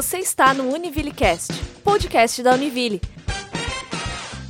[0.00, 1.52] Você está no UniVilleCast,
[1.84, 3.02] podcast da Univille.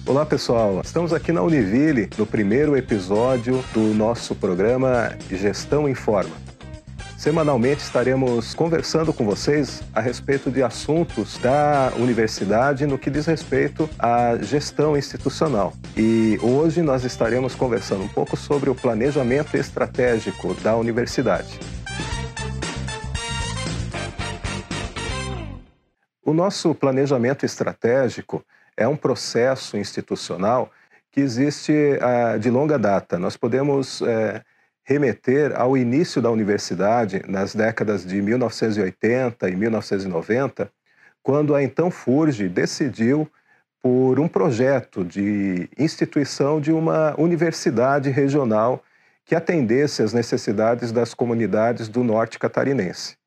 [0.07, 6.37] Olá pessoal, estamos aqui na Univille no primeiro episódio do nosso programa Gestão em Forma.
[7.19, 13.91] Semanalmente estaremos conversando com vocês a respeito de assuntos da universidade no que diz respeito
[13.99, 15.73] à gestão institucional.
[15.97, 21.59] E hoje nós estaremos conversando um pouco sobre o planejamento estratégico da universidade.
[26.23, 28.45] O nosso planejamento estratégico
[28.77, 30.71] é um processo institucional
[31.11, 33.19] que existe uh, de longa data.
[33.19, 34.07] Nós podemos uh,
[34.85, 40.71] remeter ao início da universidade, nas décadas de 1980 e 1990,
[41.23, 43.31] quando a então FURG decidiu
[43.83, 48.83] por um projeto de instituição de uma universidade regional
[49.25, 53.20] que atendesse às necessidades das comunidades do norte catarinense.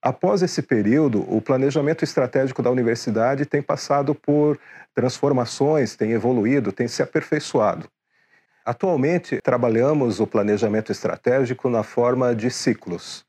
[0.00, 4.58] Após esse período, o planejamento estratégico da universidade tem passado por
[4.94, 7.88] transformações, tem evoluído, tem se aperfeiçoado.
[8.64, 13.24] Atualmente, trabalhamos o planejamento estratégico na forma de ciclos.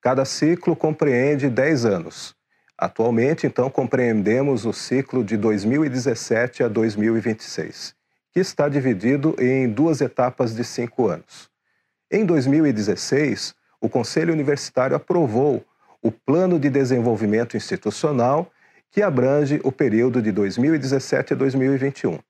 [0.00, 2.34] Cada ciclo compreende 10 anos.
[2.78, 7.94] Atualmente, então, compreendemos o ciclo de 2017 a 2026,
[8.32, 11.50] que está dividido em duas etapas de cinco anos.
[12.10, 15.64] Em 2016, o Conselho Universitário aprovou
[16.06, 18.48] o Plano de Desenvolvimento Institucional,
[18.92, 22.20] que abrange o período de 2017 a 2021.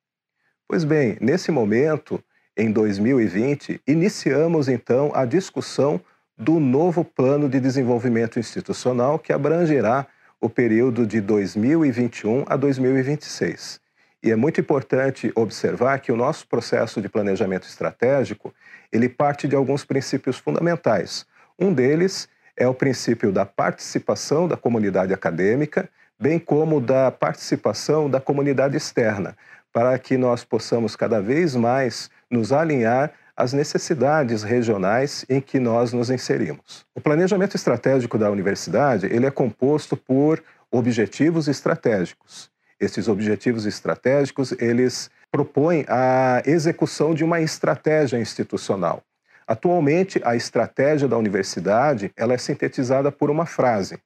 [0.67, 2.19] Pois bem, nesse momento,
[2.57, 6.01] em 2020, iniciamos então a discussão
[6.39, 10.07] do novo Plano de Desenvolvimento Institucional, que abrangerá
[10.41, 13.79] o período de 2021 a 2026.
[14.23, 18.55] E é muito importante observar que o nosso processo de planejamento estratégico,
[18.91, 21.27] ele parte de alguns princípios fundamentais.
[21.59, 28.21] Um deles é o princípio da participação da comunidade acadêmica, bem como da participação da
[28.21, 29.37] comunidade externa,
[29.73, 35.93] para que nós possamos cada vez mais nos alinhar às necessidades regionais em que nós
[35.93, 36.87] nos inserimos.
[36.95, 42.51] O planejamento estratégico da universidade, ele é composto por objetivos estratégicos.
[42.81, 49.03] Esses objetivos estratégicos, eles propõem a execução de uma estratégia institucional.
[49.47, 53.99] Atualmente, a estratégia da universidade ela é sintetizada por uma frase: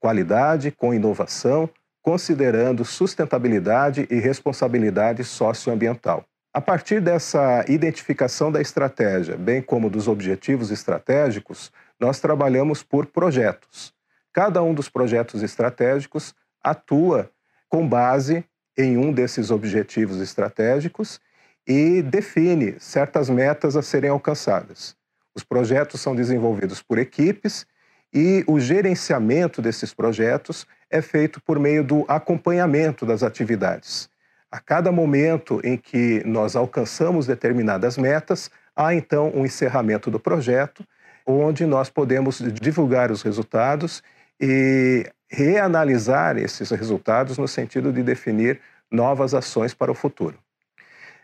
[0.00, 1.70] qualidade com inovação,
[2.02, 6.24] considerando sustentabilidade e responsabilidade socioambiental.
[6.52, 11.70] A partir dessa identificação da estratégia, bem como dos objetivos estratégicos,
[12.00, 13.92] nós trabalhamos por projetos.
[14.32, 17.30] Cada um dos projetos estratégicos atua
[17.68, 18.44] com base
[18.76, 21.20] em um desses objetivos estratégicos
[21.68, 24.96] e define certas metas a serem alcançadas.
[25.34, 27.66] Os projetos são desenvolvidos por equipes
[28.12, 34.08] e o gerenciamento desses projetos é feito por meio do acompanhamento das atividades.
[34.50, 40.82] A cada momento em que nós alcançamos determinadas metas, há então um encerramento do projeto,
[41.26, 44.02] onde nós podemos divulgar os resultados
[44.40, 48.58] e reanalisar esses resultados no sentido de definir
[48.90, 50.38] novas ações para o futuro.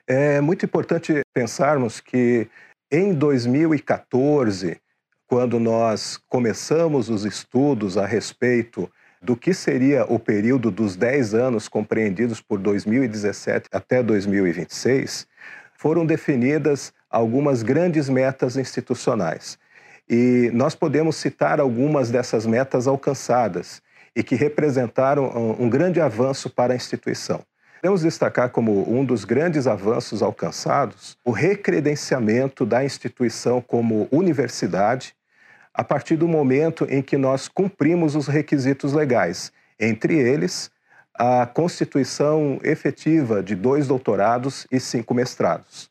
[0.07, 2.47] É muito importante pensarmos que
[2.93, 4.79] em 2014,
[5.27, 8.91] quando nós começamos os estudos a respeito
[9.23, 15.27] do que seria o período dos 10 anos compreendidos por 2017 até 2026,
[15.73, 19.59] foram definidas algumas grandes metas institucionais.
[20.07, 23.81] E nós podemos citar algumas dessas metas alcançadas
[24.15, 27.43] e que representaram um, grande avanço para a instituição.
[27.85, 35.15] Podemos destacar como um dos grandes avanços alcançados o recredenciamento da instituição como universidade,
[35.75, 40.71] a partir do momento em que nós cumprimos os requisitos legais, entre eles
[41.13, 45.91] a constituição efetiva de dois doutorados e cinco mestrados.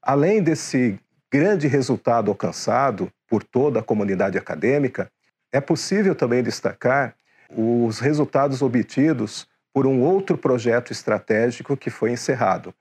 [0.00, 0.98] Além desse
[1.30, 5.12] grande resultado alcançado por toda a comunidade acadêmica,
[5.52, 7.14] é possível também destacar
[7.54, 12.74] os resultados obtidos por um outro projeto estratégico que foi encerrado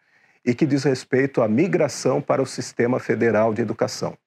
[0.45, 4.17] e que diz respeito à migração para o Sistema Federal de Educação.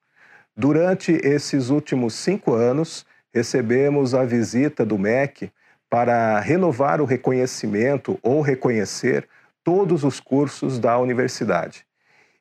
[0.56, 5.50] Durante esses últimos cinco anos, recebemos a visita do MEC
[5.88, 9.29] para renovar o reconhecimento ou reconhecer
[9.65, 11.85] todos os cursos da universidade.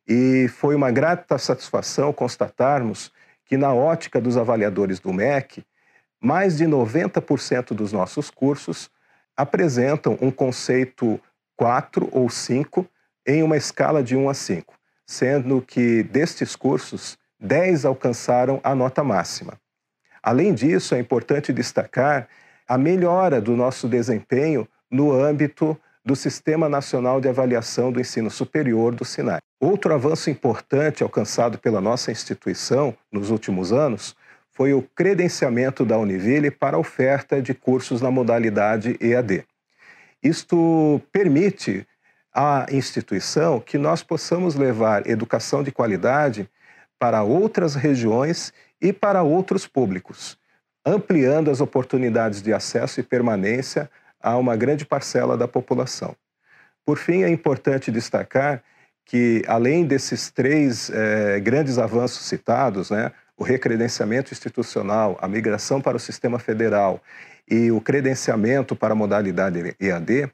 [0.07, 3.11] E foi uma grata satisfação constatarmos
[3.45, 5.63] que, na ótica dos avaliadores do MEC,
[6.19, 8.89] mais de 90% dos nossos cursos
[9.41, 11.19] apresentam um conceito
[11.57, 12.85] 4 ou 5
[13.25, 14.73] em uma escala de 1 a 5,
[15.05, 19.59] sendo que destes cursos, 10 alcançaram a nota máxima.
[20.21, 22.27] Além disso, é importante destacar
[22.67, 28.93] a melhora do nosso desempenho no âmbito do Sistema Nacional de Avaliação do Ensino Superior
[28.93, 29.39] do SINAI.
[29.59, 34.15] Outro avanço importante alcançado pela nossa instituição nos últimos anos
[34.51, 39.45] foi o credenciamento da Univille para oferta de cursos na modalidade EAD.
[40.21, 41.87] Isto permite
[42.33, 46.49] à instituição que nós possamos levar educação de qualidade
[46.99, 50.37] para outras regiões e para outros públicos,
[50.85, 53.89] ampliando as oportunidades de acesso e permanência
[54.21, 56.15] a uma grande parcela da população.
[56.85, 58.63] Por fim, é importante destacar
[59.05, 65.97] que, além desses três eh, grandes avanços citados, né, o recredenciamento institucional, a migração para
[65.97, 67.01] o sistema federal
[67.49, 70.31] e o credenciamento para a modalidade EAD,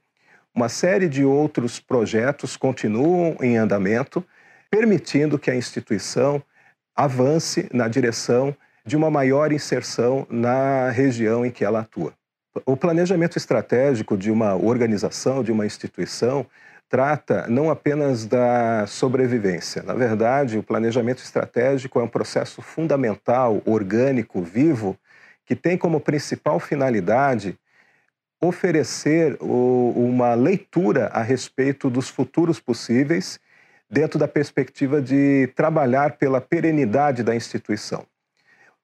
[0.54, 4.26] uma série de outros projetos continuam em andamento,
[4.70, 6.44] permitindo que a instituição
[6.94, 8.54] avance na direção
[8.86, 12.14] de uma maior inserção na região em que ela atua.
[12.66, 16.46] O planejamento estratégico de uma organização, de uma instituição,
[16.90, 19.84] trata não apenas da sobrevivência.
[19.84, 24.98] Na verdade, o planejamento estratégico é um processo fundamental, orgânico, vivo,
[25.46, 27.58] que tem como principal finalidade
[28.40, 33.40] oferecer uma leitura a respeito dos futuros possíveis,
[33.90, 38.06] dentro da perspectiva de trabalhar pela perenidade da instituição.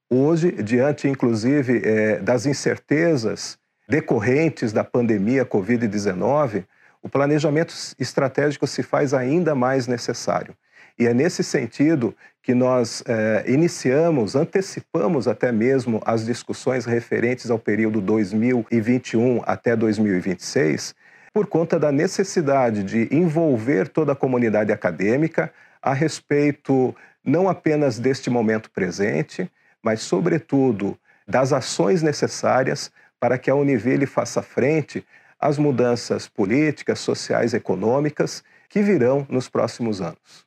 [0.09, 3.57] Hoje, diante inclusive é, das incertezas
[3.87, 6.65] decorrentes da pandemia Covid-19,
[7.03, 10.55] o planejamento estratégico se faz ainda mais necessário.
[10.97, 17.59] E é nesse sentido que nós eh, iniciamos, antecipamos até mesmo as discussões referentes ao
[17.59, 20.95] período 2021 até 2026,
[21.33, 25.51] por conta da necessidade de envolver toda a comunidade acadêmica
[25.81, 26.95] a respeito
[27.25, 29.49] não apenas deste momento presente,
[29.81, 30.97] mas, sobretudo,
[31.27, 35.03] das ações necessárias para que a Univille faça frente
[35.43, 40.45] às mudanças políticas, sociais, econômicas que virão nos próximos anos.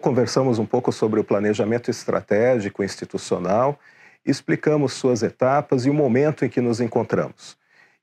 [0.00, 3.78] Conversamos um pouco sobre o planejamento estratégico institucional,
[4.24, 7.58] explicamos suas etapas e o momento em que nos encontramos.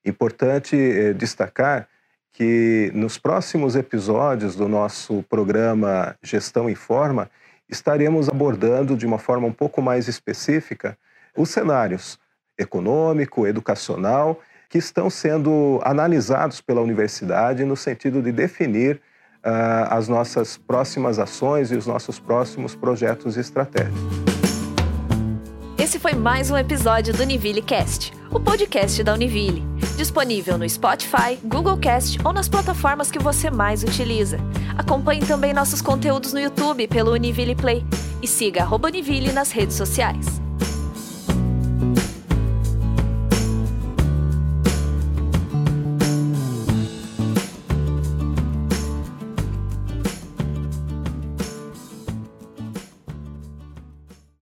[0.06, 1.89] Importante eh, destacar
[2.31, 7.31] que nos próximos episódios do nosso programa Gestão em Forma,
[7.68, 10.95] estaremos abordando de uma forma um pouco mais específica
[11.36, 12.19] os cenários
[12.60, 19.02] econômico, educacional, que estão sendo analisados pela universidade no sentido de definir
[19.46, 24.28] uh, as nossas próximas ações e os nossos próximos projetos estratégicos.
[25.78, 29.64] Esse foi mais um episódio do Univille Cast, o podcast da Univille,
[29.96, 34.38] disponível no Spotify, Google Cast ou nas plataformas que você mais utiliza.
[34.78, 37.86] Acompanhe também nossos conteúdos no YouTube pelo Univille Play
[38.22, 40.47] e siga Univille nas redes sociais.